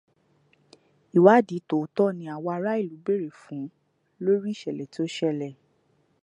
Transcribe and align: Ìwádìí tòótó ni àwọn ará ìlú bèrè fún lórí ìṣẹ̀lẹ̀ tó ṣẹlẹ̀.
Ìwádìí 1.17 1.59
tòótó 1.69 2.05
ni 2.17 2.25
àwọn 2.35 2.53
ará 2.57 2.71
ìlú 2.81 2.95
bèrè 3.05 3.29
fún 3.41 3.63
lórí 4.23 4.49
ìṣẹ̀lẹ̀ 4.55 4.89
tó 4.93 5.01
ṣẹlẹ̀. 5.15 5.53